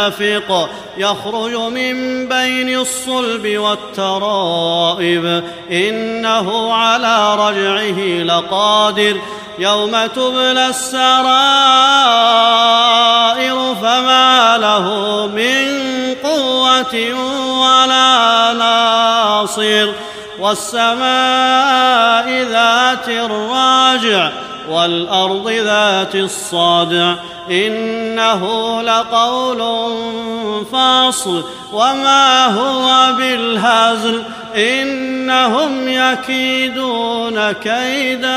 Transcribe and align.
دافق 0.00 0.68
يخرج 0.98 1.54
من 1.54 2.28
بين 2.28 2.78
الصلب 2.78 3.46
والترائب. 3.46 5.44
إنه 5.70 6.74
على 6.74 7.34
رجعه 7.34 8.22
لقادر. 8.22 9.20
يوم 9.58 10.06
تبلى 10.06 10.68
السرائر 10.68 11.10
فما 13.82 14.58
له 14.58 14.86
من 15.26 15.90
قوة 16.24 17.14
ولا 17.60 18.52
ناصر. 18.52 19.92
والسماء 20.38 22.19
والأرض 24.70 25.50
ذات 25.50 26.14
الصدع 26.14 27.14
إنه 27.50 28.82
لقول 28.82 29.90
فاصل. 30.72 31.44
وما 31.72 32.46
هو 32.46 33.12
بالهزل 33.16 34.22
إنهم 34.56 35.88
يكيدون 35.88 37.52
كيدا 37.52 38.30